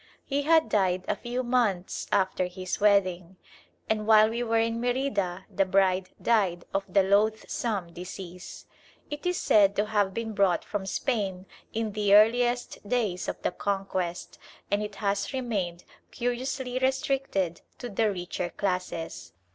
[0.25, 3.37] He had died a few months after his wedding,
[3.87, 8.65] and while we were in Merida the bride died of the loathsome disease.
[9.11, 13.51] It is said to have been brought from Spain in the earliest days of the
[13.51, 14.39] Conquest,
[14.71, 19.33] and it has remained curiously restricted to the richer classes.